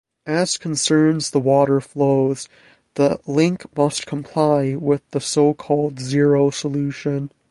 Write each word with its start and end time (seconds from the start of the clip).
As 0.25 0.57
concerns 0.57 1.29
the 1.29 1.39
water 1.39 1.79
flows, 1.79 2.49
the 2.95 3.19
link 3.27 3.65
must 3.77 4.07
comply 4.07 4.73
with 4.73 5.07
the 5.11 5.19
so-called 5.21 5.99
zero-solution. 5.99 7.29